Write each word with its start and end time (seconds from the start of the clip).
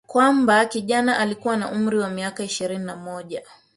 kwamba 0.07 0.65
kijana 0.65 1.11
huyo 1.11 1.23
alikuwa 1.23 1.57
na 1.57 1.71
umri 1.71 1.97
wa 1.99 2.09
miaka 2.09 2.43
ishirini 2.43 2.85
na 2.85 2.95
moja 2.95 3.43